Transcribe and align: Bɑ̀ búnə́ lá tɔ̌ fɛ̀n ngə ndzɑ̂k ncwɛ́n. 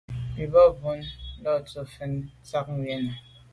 Bɑ̀ 0.51 0.67
búnə́ 0.79 1.09
lá 1.43 1.53
tɔ̌ 1.67 1.81
fɛ̀n 1.93 2.11
ngə 2.17 2.23
ndzɑ̂k 2.41 2.67
ncwɛ́n. 2.75 3.05